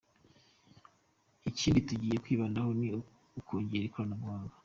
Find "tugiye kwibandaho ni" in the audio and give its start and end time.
1.87-2.87